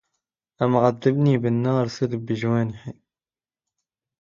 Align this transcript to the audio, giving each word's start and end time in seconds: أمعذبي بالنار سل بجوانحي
أمعذبي 0.61 1.37
بالنار 1.37 1.87
سل 1.87 2.17
بجوانحي 2.17 2.93